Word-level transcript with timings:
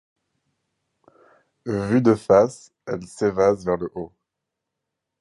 Vues 1.63 2.01
de 2.01 2.15
face, 2.15 2.73
elles 2.87 3.05
s’évasent 3.05 3.65
vers 3.65 3.77
le 3.77 3.91
haut. 3.93 4.11